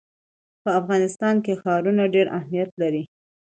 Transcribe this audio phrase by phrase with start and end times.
[0.63, 3.03] په افغانستان کې ښارونه ډېر اهمیت لري.